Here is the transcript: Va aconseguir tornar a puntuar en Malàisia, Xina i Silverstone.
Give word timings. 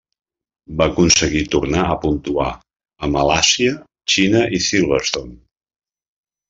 Va 0.79 0.85
aconseguir 0.91 1.41
tornar 1.55 1.83
a 1.89 1.97
puntuar 2.07 2.47
en 3.09 3.15
Malàisia, 3.19 3.77
Xina 4.15 4.43
i 4.61 4.65
Silverstone. 4.71 5.39